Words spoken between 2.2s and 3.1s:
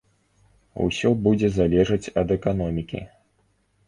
ад эканомікі.